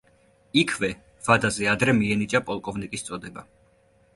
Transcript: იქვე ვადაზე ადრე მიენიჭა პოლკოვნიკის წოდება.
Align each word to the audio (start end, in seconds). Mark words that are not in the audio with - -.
იქვე 0.61 0.89
ვადაზე 1.27 1.69
ადრე 1.73 1.95
მიენიჭა 1.99 2.41
პოლკოვნიკის 2.49 3.07
წოდება. 3.11 3.45